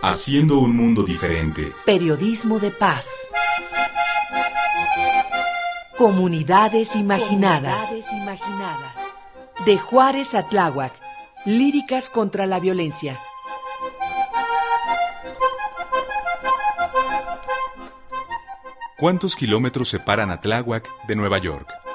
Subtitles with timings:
[0.00, 1.72] Haciendo un mundo diferente.
[1.84, 3.26] Periodismo de paz.
[5.96, 7.82] Comunidades imaginadas.
[7.88, 8.94] Comunidades imaginadas.
[9.66, 10.92] De Juárez a Tláhuac.
[11.44, 13.18] Líricas contra la violencia.
[18.98, 21.87] ¿Cuántos kilómetros separan a Tláhuac de Nueva York?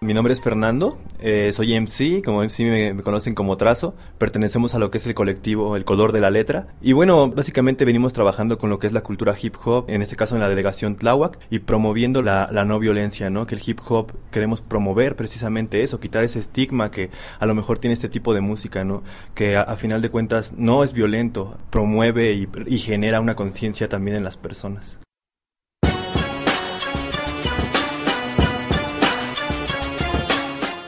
[0.00, 4.78] Mi nombre es Fernando, eh, soy MC, como MC me, conocen como Trazo, pertenecemos a
[4.78, 8.58] lo que es el colectivo El Color de la Letra y bueno, básicamente venimos trabajando
[8.58, 11.38] con lo que es la cultura hip hop, en este caso en la delegación Tláhuac
[11.48, 13.46] y promoviendo la, no violencia, ¿no?
[13.46, 17.78] Que el hip hop queremos promover precisamente eso, quitar ese estigma que a lo mejor
[17.78, 19.02] tiene este tipo de música, ¿no?
[19.34, 24.24] Que a, final de cuentas no es violento, promueve y genera una conciencia también en
[24.24, 24.98] las personas.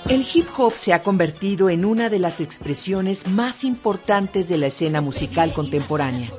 [0.08, 4.68] El hip hop se ha convertido en una de las expresiones más importantes de la
[4.68, 6.32] escena musical contemporánea.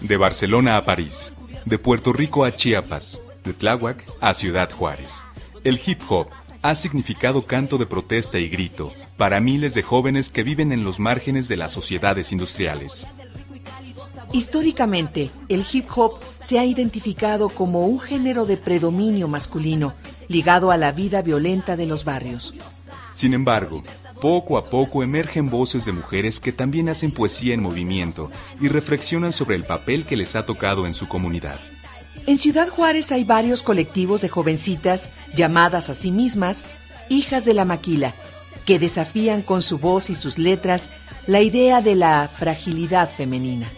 [0.00, 1.32] De Barcelona a París,
[1.64, 5.24] de Puerto Rico a Chiapas, de Tláhuac a Ciudad Juárez.
[5.64, 6.28] El hip hop
[6.62, 11.00] ha significado canto de protesta y grito para miles de jóvenes que viven en los
[11.00, 13.08] márgenes de las sociedades industriales.
[14.30, 19.94] Históricamente, el hip hop se ha identificado como un género de predominio masculino
[20.32, 22.54] ligado a la vida violenta de los barrios.
[23.12, 23.84] Sin embargo,
[24.20, 29.32] poco a poco emergen voces de mujeres que también hacen poesía en movimiento y reflexionan
[29.32, 31.60] sobre el papel que les ha tocado en su comunidad.
[32.26, 36.64] En Ciudad Juárez hay varios colectivos de jovencitas llamadas a sí mismas
[37.08, 38.14] hijas de la maquila,
[38.64, 40.90] que desafían con su voz y sus letras
[41.26, 43.68] la idea de la fragilidad femenina.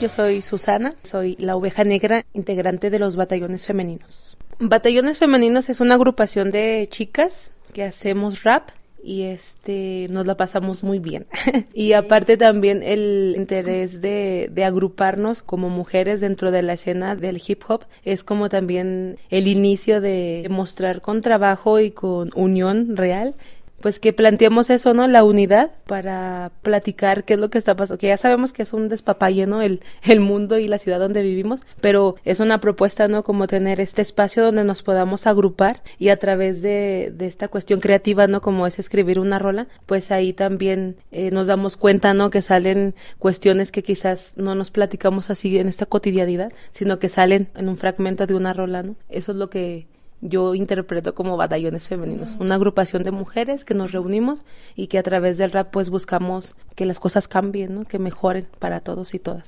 [0.00, 4.36] Yo soy Susana, soy la oveja negra, integrante de los batallones femeninos.
[4.60, 8.68] Batallones femeninos es una agrupación de chicas que hacemos rap
[9.02, 11.26] y este nos la pasamos muy bien.
[11.74, 17.42] y aparte también el interés de, de, agruparnos como mujeres dentro de la escena del
[17.44, 23.34] hip hop es como también el inicio de mostrar con trabajo y con unión real
[23.80, 25.06] pues que planteemos eso, ¿no?
[25.06, 28.72] La unidad para platicar qué es lo que está pasando, que ya sabemos que es
[28.72, 29.62] un despapalle, ¿no?
[29.62, 33.22] El, el mundo y la ciudad donde vivimos, pero es una propuesta, ¿no?
[33.22, 37.80] Como tener este espacio donde nos podamos agrupar y a través de, de esta cuestión
[37.80, 38.40] creativa, ¿no?
[38.40, 42.30] Como es escribir una rola, pues ahí también eh, nos damos cuenta, ¿no?
[42.30, 47.48] Que salen cuestiones que quizás no nos platicamos así en esta cotidianidad, sino que salen
[47.54, 48.96] en un fragmento de una rola, ¿no?
[49.08, 49.86] Eso es lo que
[50.20, 55.02] yo interpreto como batallones femeninos, una agrupación de mujeres que nos reunimos y que a
[55.02, 57.84] través del rap pues buscamos que las cosas cambien, ¿no?
[57.84, 59.46] que mejoren para todos y todas.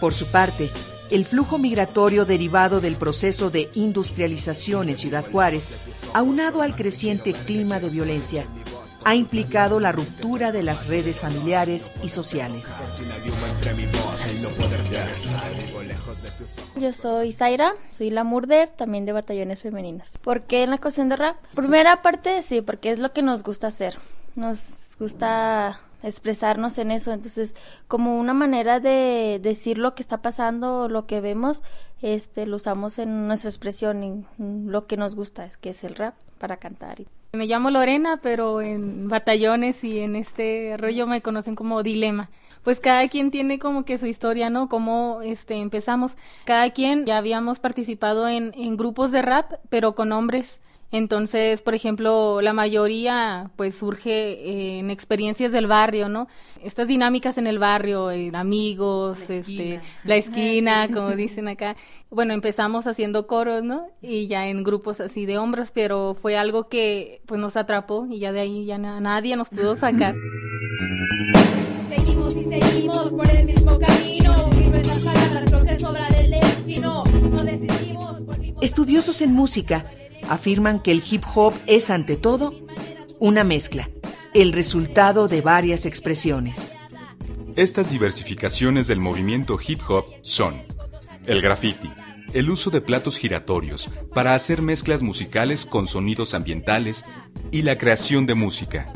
[0.00, 0.70] Por su parte,
[1.10, 5.72] el flujo migratorio derivado del proceso de industrialización en Ciudad Juárez,
[6.14, 8.46] aunado al creciente clima de violencia,
[9.04, 12.74] ha implicado la ruptura de las redes familiares y sociales.
[16.76, 20.18] Yo soy Zaira, soy la Murder, también de Batallones Femeninas.
[20.18, 21.36] ¿Por qué en la cuestión de rap?
[21.54, 23.98] Primera parte, sí, porque es lo que nos gusta hacer.
[24.34, 27.12] Nos gusta expresarnos en eso.
[27.12, 27.54] Entonces,
[27.88, 31.62] como una manera de decir lo que está pasando, lo que vemos,
[32.02, 34.26] este, lo usamos en nuestra expresión, en
[34.70, 36.98] lo que nos gusta, que es el rap, para cantar.
[37.32, 42.30] Me llamo Lorena, pero en batallones y en este rollo me conocen como Dilema.
[42.62, 44.68] Pues cada quien tiene como que su historia, ¿no?
[44.68, 46.16] Como este empezamos.
[46.44, 50.58] Cada quien ya habíamos participado en, en grupos de rap, pero con hombres.
[50.90, 56.28] Entonces, por ejemplo, la mayoría pues surge en experiencias del barrio, ¿no?
[56.64, 61.76] Estas dinámicas en el barrio, en amigos, la este, la esquina, como dicen acá.
[62.10, 63.88] Bueno, empezamos haciendo coros, ¿no?
[64.00, 68.18] Y ya en grupos así de hombres, pero fue algo que pues nos atrapó y
[68.20, 70.14] ya de ahí ya na nadie nos pudo sacar.
[71.90, 74.48] Seguimos y seguimos por el mismo camino,
[75.04, 77.04] palabras creo que sobra del destino.
[77.04, 78.22] No desistimos,
[78.62, 79.84] Estudiosos en música
[80.28, 82.54] afirman que el hip hop es ante todo
[83.18, 83.90] una mezcla,
[84.34, 86.68] el resultado de varias expresiones.
[87.56, 90.62] Estas diversificaciones del movimiento hip hop son
[91.26, 91.90] el graffiti,
[92.32, 97.04] el uso de platos giratorios para hacer mezclas musicales con sonidos ambientales
[97.50, 98.92] y la creación de música.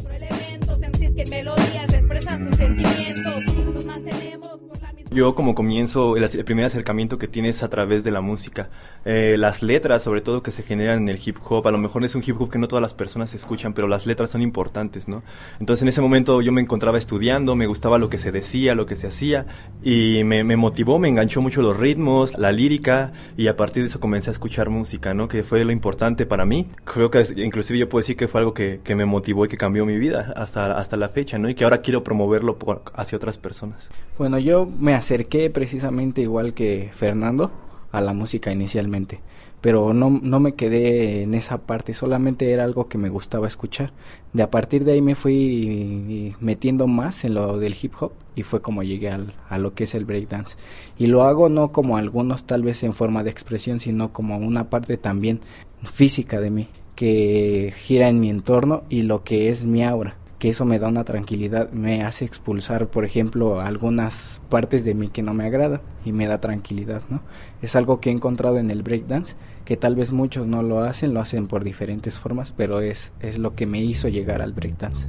[5.12, 8.70] Yo como comienzo, el, el primer acercamiento que tienes a través de la música,
[9.04, 12.04] Eh, las letras sobre todo que se generan en el hip hop, a lo mejor
[12.04, 15.08] es un hip hop que no todas las personas escuchan, pero las letras son importantes,
[15.08, 15.24] ¿no?
[15.58, 18.86] Entonces en ese momento yo me encontraba estudiando, me gustaba lo que se decía, lo
[18.86, 19.46] que se hacía,
[19.82, 23.88] y me, me motivó, me enganchó mucho los ritmos, la lírica, y a partir de
[23.88, 25.26] eso comencé a escuchar música, ¿no?
[25.26, 26.68] Que fue lo importante para mí.
[26.84, 29.56] Creo que inclusive yo puedo decir que fue algo que, que me motivó y que
[29.56, 31.48] cambió mi vida hasta, hasta la fecha, ¿no?
[31.48, 33.90] Y que ahora quiero promoverlo por- hacia otras personas.
[34.16, 37.50] Bueno, yo me acerqué precisamente igual que Fernando
[37.90, 39.20] a la música inicialmente,
[39.60, 43.92] pero no, no me quedé en esa parte, solamente era algo que me gustaba escuchar.
[44.32, 48.44] De a partir de ahí me fui metiendo más en lo del hip hop y
[48.44, 50.56] fue como llegué al- a lo que es el breakdance.
[50.98, 54.70] Y lo hago no como algunos tal vez en forma de expresión, sino como una
[54.70, 55.40] parte también
[55.82, 60.48] física de mí, que gira en mi entorno y lo que es mi aura que
[60.48, 65.22] eso me da una tranquilidad, me hace expulsar, por ejemplo, algunas partes de mí que
[65.22, 67.22] no me agradan y me da tranquilidad, ¿no?
[67.62, 71.14] Es algo que he encontrado en el breakdance, que tal vez muchos no lo hacen,
[71.14, 75.06] lo hacen por diferentes formas, pero es, es lo que me hizo llegar al breakdance.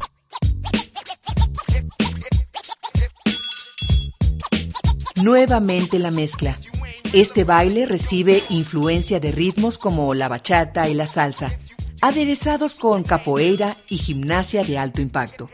[5.24, 6.56] Nuevamente la mezcla.
[7.12, 11.50] Este baile recibe influencia de ritmos como la bachata y la salsa,
[12.04, 15.50] aderezados con capoeira y gimnasia de alto impacto.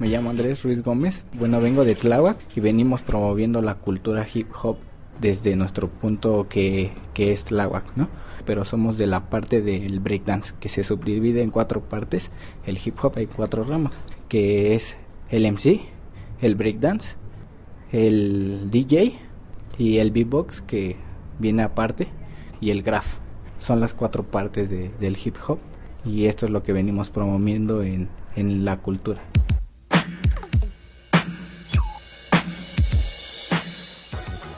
[0.00, 4.48] Me llamo Andrés Ruiz Gómez, bueno, vengo de Tláhuac y venimos promoviendo la cultura hip
[4.60, 4.78] hop
[5.20, 8.08] desde nuestro punto que, que es Tláhuac, ¿no?
[8.44, 12.32] Pero somos de la parte del breakdance, que se subdivide en cuatro partes,
[12.66, 13.94] el hip hop hay cuatro ramas,
[14.28, 14.96] que es
[15.30, 15.80] el MC,
[16.40, 17.14] el breakdance,
[17.92, 19.20] el DJ
[19.78, 21.05] y el beatbox que
[21.38, 22.08] viene aparte
[22.60, 23.06] y el graph.
[23.60, 25.58] Son las cuatro partes de- del hip hop
[26.04, 29.20] y esto es lo que venimos promoviendo en, en la cultura.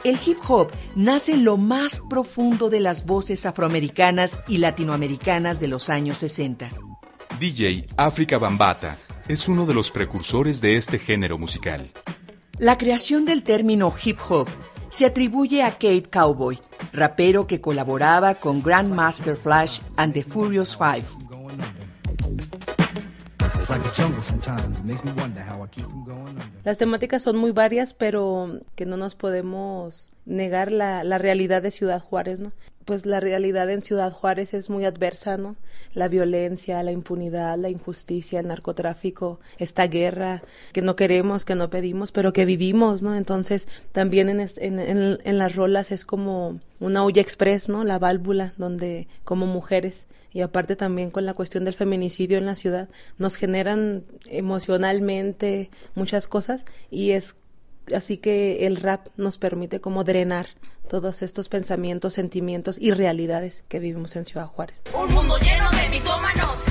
[0.04, 5.69] El hip hop nace en lo más profundo de las voces afroamericanas y latinoamericanas de
[5.69, 6.70] los años 60.
[7.38, 8.96] DJ África Bambata
[9.28, 11.90] es uno de los precursores de este género musical.
[12.58, 14.48] La creación del término hip hop
[14.90, 16.58] se atribuye a Kate Cowboy,
[16.93, 21.27] rapero que colaboraba con Grandmaster Flash and the Furious Five.
[26.65, 31.70] Las temáticas son muy varias, pero que no nos podemos negar la, la realidad de
[31.70, 32.53] Ciudad Juárez, ¿no?
[32.85, 35.56] Pues la realidad en Ciudad Juárez es muy adversa, ¿no?
[35.93, 40.43] La violencia, la impunidad, la injusticia, el narcotráfico, esta guerra
[40.73, 43.15] que no queremos, que no pedimos, pero que vivimos, ¿no?
[43.15, 47.85] Entonces, también en, en, en- en las rolas es como una olla express, ¿no?
[47.85, 52.54] La válvula, donde como mujeres y aparte también con la cuestión del feminicidio en la
[52.54, 57.36] ciudad, nos generan emocionalmente muchas cosas y es
[57.94, 60.48] así que el rap nos permite como drenar
[60.88, 64.80] todos estos pensamientos, sentimientos y realidades que vivimos en Ciudad Juárez.
[64.94, 66.64] Un mundo lleno de mitómanos,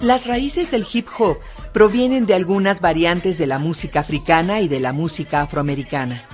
[0.00, 1.40] Las raíces del hip hop
[1.74, 6.24] provienen de algunas variantes de la música africana y de la música afroamericana.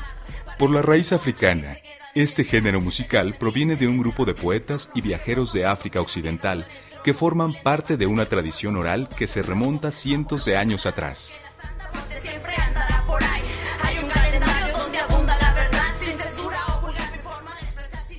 [0.56, 1.78] Por la raíz africana,
[2.14, 6.68] este género musical proviene de un grupo de poetas y viajeros de África Occidental
[7.02, 11.35] que forman parte de una tradición oral que se remonta cientos de años atrás.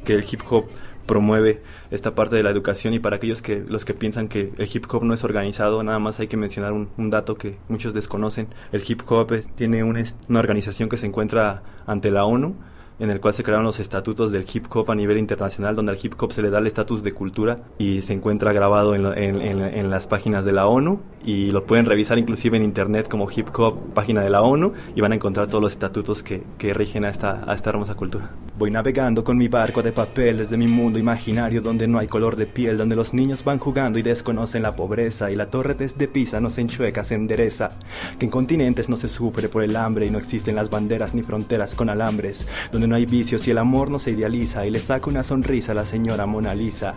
[0.03, 0.69] Que el hip hop
[1.07, 2.93] promueve esta parte de la educación.
[2.93, 5.97] Y para aquellos que los que piensan que el hip hop no es organizado nada
[5.97, 8.47] más hay que mencionar un, dato que muchos desconocen.
[8.71, 10.03] El hip hop es- tiene una
[10.39, 12.55] organización que se encuentra ante la ONU
[12.99, 15.99] en el cual se crearon los estatutos del hip hop a nivel internacional, donde al
[16.01, 19.41] hip hop se le da el estatus de cultura y se encuentra grabado en, en-
[19.41, 23.29] en- en las páginas de la ONU y lo pueden revisar inclusive en internet como
[23.29, 26.73] hip hop, página de la ONU, y van a encontrar todos los estatutos que, que
[26.73, 28.31] rigen a esta, a esta hermosa cultura.
[28.57, 32.35] Voy navegando con mi barco de papel desde mi mundo imaginario donde no hay color
[32.35, 36.07] de piel, donde los niños van jugando y desconocen la pobreza y la torre desde
[36.07, 37.73] Pisa no se enchueca, se endereza,
[38.17, 41.21] que en continentes no se sufre por el hambre y no existen las banderas ni
[41.21, 44.79] fronteras con alambres, donde no hay vicios y el amor no se idealiza y le
[44.79, 46.95] saca una sonrisa a la señora Mona Lisa.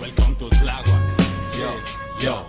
[0.00, 0.86] Welcome to Tláhuac.
[1.58, 1.74] Yo,
[2.20, 2.46] yo.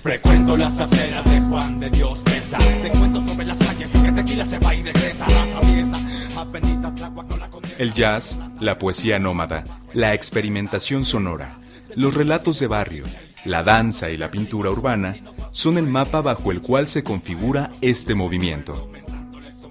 [0.00, 2.80] Frecuento las aceras de Juan de Dios, que cabeza.
[2.80, 5.24] Te cuento sobre las calles que tequila se va y regresa.
[5.24, 5.98] Atraviesa
[6.36, 7.74] Avenida Tláhuac, no la condena.
[7.78, 11.58] El jazz, la poesía nómada, la experimentación sonora,
[11.94, 13.04] los relatos de barrio,
[13.44, 15.16] la danza y la pintura urbana
[15.50, 18.90] son el mapa bajo el cual se configura este movimiento.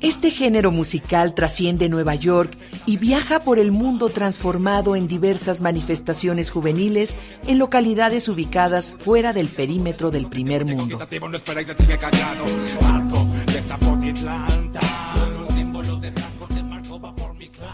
[0.01, 6.49] Este género musical trasciende Nueva York y viaja por el mundo transformado en diversas manifestaciones
[6.49, 7.15] juveniles
[7.45, 10.97] en localidades ubicadas fuera del perímetro del primer mundo.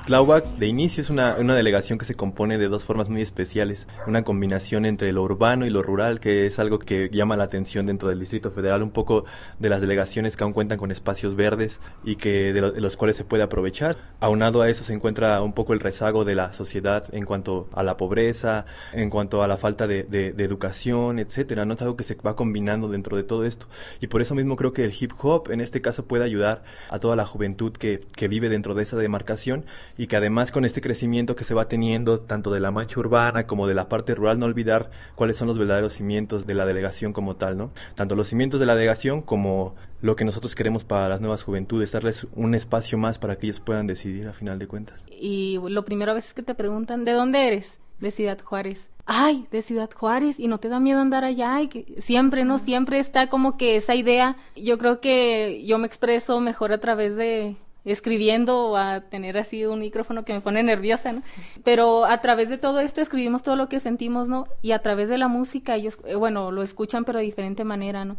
[0.08, 4.24] Tláhuac de inicio es una, delegación que se compone de dos formas muy especiales, una
[4.24, 8.08] combinación entre lo urbano y lo rural, que es algo que llama la atención dentro
[8.08, 9.26] del Distrito Federal, un poco
[9.60, 13.18] de las delegaciones que aún cuentan con espacios verdes y que de, de los cuales
[13.18, 13.98] se puede aprovechar.
[14.22, 17.84] Aunado a eso se encuentra un poco el rezago de la sociedad en cuanto a
[17.84, 20.06] la pobreza, en cuanto a la falta de,
[20.38, 21.66] educación, etcétera.
[21.66, 23.66] No es algo que se va combinando dentro de todo esto.
[24.00, 27.00] Y por eso mismo creo que el hip hop en este caso puede ayudar a
[27.00, 29.66] toda la juventud que vive dentro de esa demarcación
[29.98, 33.48] y que además con este crecimiento que se va teniendo tanto de la mancha urbana
[33.48, 37.14] como de la parte rural no olvidar cuáles son los verdaderos cimientos de la delegación
[37.14, 37.72] como tal, ¿no?
[37.96, 41.92] Tanto los cimientos de la delegación como lo que nosotros queremos para las nuevas juventudes,
[41.92, 45.04] darles un espacio más para que ellos puedan decidir a final de cuentas.
[45.10, 47.80] Y lo primero a veces que te preguntan, ¿de dónde eres?
[48.00, 48.90] De Ciudad Juárez.
[49.06, 52.58] Ay, de Ciudad Juárez, y no te da miedo andar allá, y que siempre, ¿no?
[52.58, 54.36] Siempre está como que esa idea.
[54.56, 57.56] Yo creo que yo me expreso mejor a través de
[57.92, 61.24] escribiendo o a tener así un micrófono que me pone nerviosa, ¿no?
[61.64, 64.46] Pero a través de todo esto escribimos todo lo que sentimos, ¿no?
[64.62, 68.06] Y a través de la música ellos, eh, bueno, lo escuchan pero de diferente manera,
[68.06, 68.18] ¿no?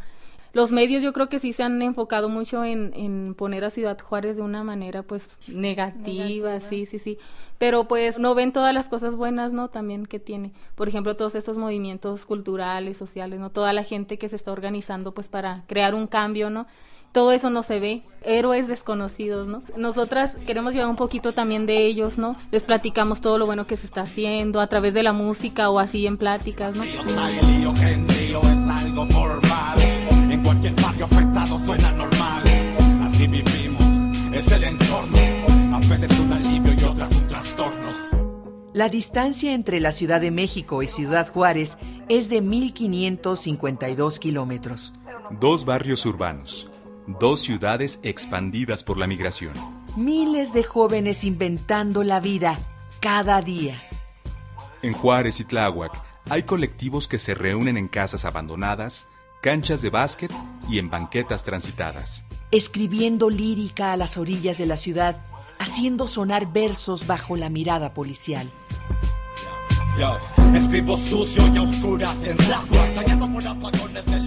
[0.54, 3.98] Los medios yo creo que sí se han enfocado mucho en, en poner a Ciudad
[4.00, 6.60] Juárez de una manera pues negativa, Negativa.
[6.60, 7.18] sí, sí, sí.
[7.58, 9.68] Pero pues no ven todas las cosas buenas, ¿no?
[9.68, 10.52] También que tiene.
[10.74, 13.50] Por ejemplo, todos estos movimientos culturales, sociales, ¿no?
[13.50, 16.66] Toda la gente que se está organizando pues para crear un cambio, ¿no?
[17.18, 18.02] Todo eso no se ve.
[18.22, 19.64] Héroes desconocidos, ¿no?
[19.76, 22.36] Nosotras queremos llevar un poquito también de ellos, ¿no?
[22.52, 25.80] Les platicamos todo lo bueno que se está haciendo a través de la música o
[25.80, 26.84] así en pláticas, ¿no?
[26.84, 29.80] Lío, sale, lío, que el lío es algo formal.
[30.30, 32.42] En cualquier barrio afectado suena normal.
[33.02, 33.82] Así vivimos,
[34.32, 35.18] es el entorno.
[35.74, 37.88] A veces un alivio y otras un trastorno.
[38.74, 44.92] La distancia entre la Ciudad de México y Ciudad Juárez es de 1.552 kilómetros.
[45.40, 46.70] Dos barrios urbanos,
[47.18, 49.54] dos ciudades expandidas por la migración.
[49.96, 52.58] Miles de jóvenes inventando la vida
[53.00, 53.82] cada día.
[54.82, 59.06] En Juárez y Tláhuac hay colectivos que se reúnen en casas abandonadas,
[59.40, 60.30] canchas de básquet
[60.68, 62.24] y en banquetas transitadas.
[62.50, 65.24] escribiendo lírica a las orillas de la ciudad,
[65.58, 68.50] haciendo sonar versos bajo la mirada policial.
[69.98, 70.16] Yo,
[70.54, 74.20] escribo sucio y a oscuras en la tallado por apagones de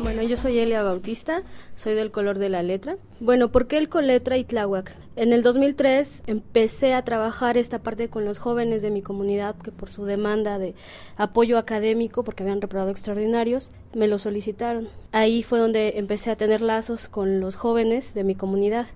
[0.00, 1.42] Bueno, yo soy Elia Bautista,
[1.76, 2.96] soy del color de la letra.
[3.20, 4.96] Bueno, ¿por qué el Coletra y Tláhuac?
[5.16, 9.72] En el 2003 empecé a trabajar esta parte con los jóvenes de mi comunidad que
[9.72, 10.74] por su demanda de
[11.16, 14.88] apoyo académico, porque habían reprobado extraordinarios, me lo solicitaron.
[15.12, 18.86] Ahí fue donde empecé a tener lazos con los jóvenes de mi comunidad.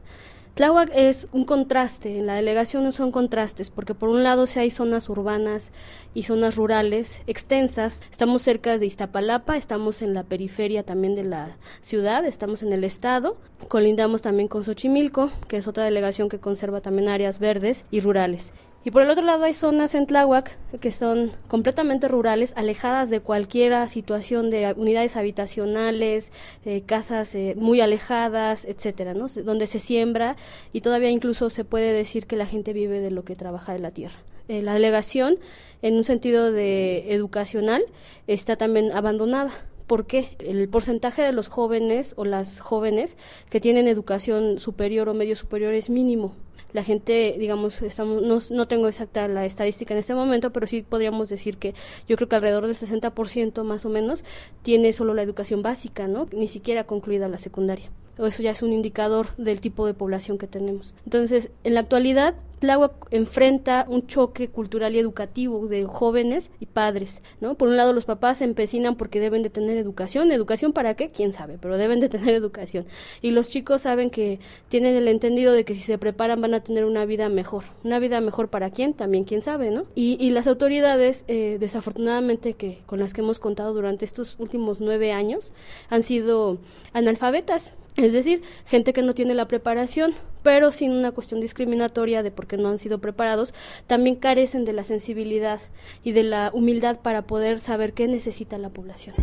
[0.55, 4.71] Tláhuac es un contraste, en la delegación son contrastes, porque por un lado sí hay
[4.71, 5.73] zonas urbanas
[6.15, 8.03] y zonas rurales extensas.
[8.13, 12.85] Estamos cerca de Iztapalapa, estamos en la periferia también de la ciudad, estamos en el
[12.85, 13.37] estado.
[13.67, 18.53] Colindamos también con Xochimilco, que es otra delegación que conserva también áreas verdes y rurales.
[18.87, 23.21] Y por el otro lado hay zonas en Tláhuac que son completamente rurales, alejadas de
[23.21, 26.31] cualquier situación de unidades habitacionales,
[26.67, 29.29] eh, casas eh, muy alejadas, etcétera, ¿no?
[29.29, 30.37] Donde se siembra
[30.75, 33.79] y todavía incluso se puede decir que la gente vive de lo que trabaja de
[33.79, 34.17] la tierra.
[34.49, 35.39] Eh, la delegación,
[35.81, 37.83] en un sentido de educacional,
[38.27, 39.51] está también abandonada.
[39.87, 40.37] ¿Por qué?
[40.39, 43.17] El porcentaje de los jóvenes o las jóvenes
[43.49, 46.35] que tienen educación superior o medio superior es mínimo.
[46.75, 50.83] La gente, digamos, estamos, no, no tengo exacta la estadística en este momento, pero sí
[50.83, 51.73] podríamos decir que
[52.07, 54.25] yo creo que alrededor del 60% más o menos
[54.63, 56.29] tiene solo la educación básica, ¿no?
[56.33, 57.91] Ni siquiera concluida la secundaria.
[58.19, 60.95] Eso ya es un indicador del tipo de población que tenemos.
[61.05, 67.21] Entonces, en la actualidad, Tláhuac enfrenta un choque cultural y educativo de jóvenes y padres,
[67.41, 67.57] ¿no?
[67.57, 70.33] Por un lado, los papás se empecinan porque deben de tener educación.
[70.33, 71.11] ¿Educación para qué?
[71.11, 71.59] ¿Quién sabe?
[71.61, 72.87] Pero deben de tener educación.
[73.21, 76.61] Y los chicos saben que tienen el entendido de que si se preparan van a
[76.61, 77.65] tener una vida mejor.
[77.83, 78.95] ¿Una vida mejor para quién?
[78.95, 79.85] También quién sabe, ¿no?
[79.95, 84.81] Y, y las autoridades, eh, desafortunadamente, que con las que hemos contado durante estos últimos
[84.81, 85.53] nueve años,
[85.91, 86.57] han sido
[86.95, 87.75] analfabetas.
[87.97, 92.57] Es decir, gente que no tiene la preparación, pero sin una cuestión discriminatoria de porque
[92.57, 93.55] no han sido preparados,
[93.87, 95.61] también carecen de la sensibilidad
[96.03, 99.15] y de la humildad para poder saber qué necesita la población.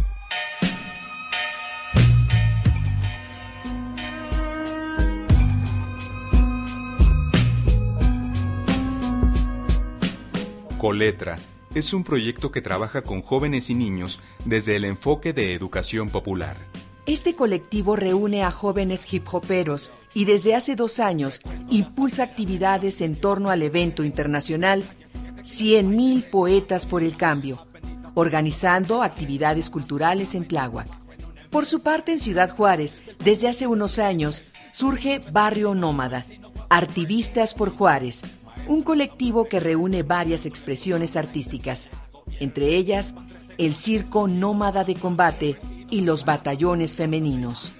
[10.77, 11.37] Coletra
[11.75, 16.57] es un proyecto que trabaja con jóvenes y niños desde el enfoque de educación popular.
[17.11, 23.19] Este colectivo reúne a jóvenes hip hoperos y desde hace dos años impulsa actividades en
[23.19, 24.85] torno al evento internacional
[25.39, 27.67] 100.000 Poetas por el Cambio,
[28.13, 30.87] organizando actividades culturales en Tláhuac.
[31.49, 36.25] Por su parte, en Ciudad Juárez, desde hace unos años, surge Barrio Nómada,
[36.69, 38.21] Artivistas por Juárez,
[38.69, 41.89] un colectivo que reúne varias expresiones artísticas,
[42.39, 43.15] entre ellas
[43.57, 45.59] el circo nómada de combate
[45.91, 47.71] y los batallones femeninos.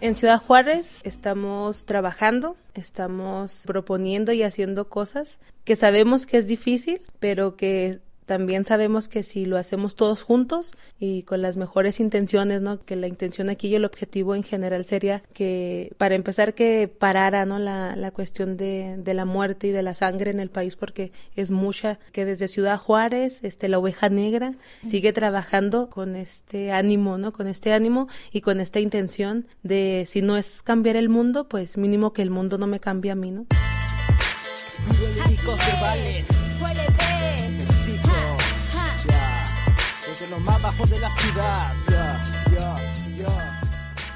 [0.00, 7.02] En Ciudad Juárez estamos trabajando, estamos proponiendo y haciendo cosas que sabemos que es difícil,
[7.18, 12.60] pero que también sabemos que si lo hacemos todos juntos y con las mejores intenciones,
[12.60, 12.84] ¿no?
[12.84, 17.46] Que la intención aquí y el objetivo en general sería que, para empezar, que parara,
[17.46, 17.58] ¿no?
[17.58, 21.12] La, la cuestión de, de la muerte y de la sangre en el país, porque
[21.36, 27.18] es mucha, que desde Ciudad Juárez, este, la oveja negra sigue trabajando con este ánimo,
[27.18, 27.32] ¿no?
[27.32, 31.78] Con este ánimo y con esta intención de, si no es cambiar el mundo, pues
[31.78, 33.46] mínimo que el mundo no me cambie a mí, ¿no?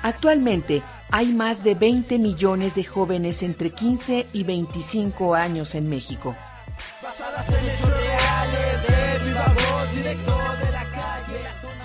[0.02, 6.34] Actualmente hay más de 20 millones de jóvenes entre 15 y 25 años en México.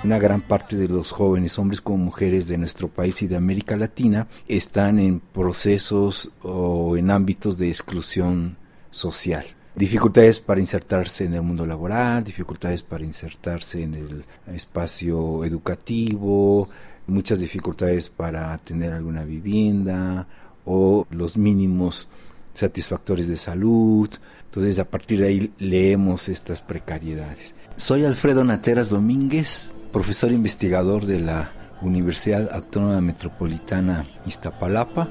[0.03, 3.75] Una gran parte de los jóvenes, hombres como mujeres de nuestro país y de América
[3.75, 8.57] Latina, están en procesos o en ámbitos de exclusión
[8.91, 9.45] social
[9.75, 16.69] dificultades para insertarse en el mundo laboral, dificultades para insertarse en el espacio educativo,
[17.07, 20.27] muchas dificultades para tener alguna vivienda
[20.65, 22.07] o los mínimos
[22.53, 24.09] satisfactores de salud.
[24.45, 27.53] Entonces a partir de ahí leemos estas precariedades.
[27.75, 35.09] Soy Alfredo Nateras Domínguez, profesor investigador de la Universidad Autónoma Metropolitana Iztapalapa.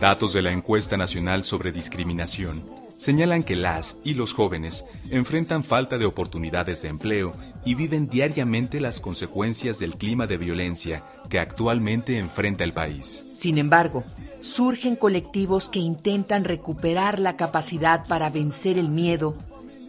[0.00, 2.64] Datos de la encuesta nacional sobre discriminación
[2.96, 7.32] señalan que las y los jóvenes enfrentan falta de oportunidades de empleo
[7.64, 13.24] y viven diariamente las consecuencias del clima de violencia que actualmente enfrenta el país.
[13.32, 14.04] Sin embargo,
[14.38, 19.34] surgen colectivos que intentan recuperar la capacidad para vencer el miedo,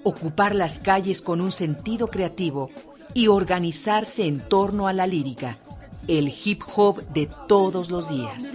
[0.03, 2.71] ocupar las calles con un sentido creativo
[3.13, 5.59] y organizarse en torno a la lírica
[6.07, 8.53] el hip hop de todos los días.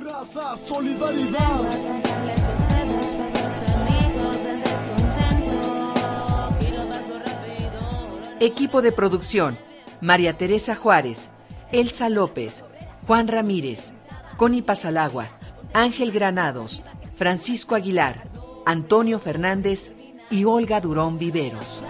[8.41, 9.59] Equipo de producción:
[10.01, 11.31] María Teresa Juárez,
[11.73, 12.65] Elsa López,
[13.07, 13.93] Juan Ramírez,
[14.37, 15.29] Connie Pasalagua,
[15.73, 16.83] Ángel Granados,
[17.17, 18.25] Francisco Aguilar,
[18.67, 19.93] Antonio Fernández
[20.31, 21.85] y Olga Durón Viveros.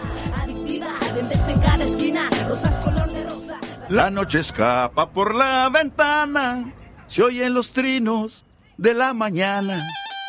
[3.95, 6.75] La noche escapa por la ventana,
[7.07, 8.45] se oyen los trinos
[8.77, 9.87] de la mañana.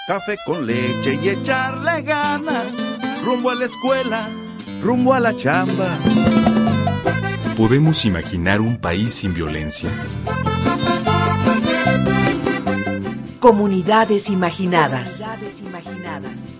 [0.07, 2.67] Café con leche y echarle ganas,
[3.23, 4.29] rumbo a la escuela,
[4.83, 5.97] rumbo a la chamba.
[7.57, 9.89] ¿Podemos imaginar un país sin violencia?
[13.39, 15.23] Comunidades imaginadas.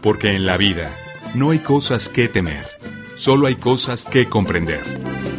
[0.02, 0.90] Porque en la vida
[1.36, 2.66] no hay cosas que temer,
[3.16, 5.35] solo hay cosas que comprender.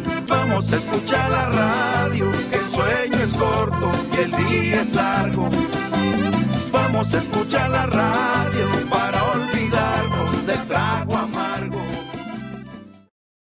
[0.57, 5.49] Vamos a escuchar la radio, el sueño es corto y el día es largo.
[6.71, 8.65] Vamos a escuchar la radio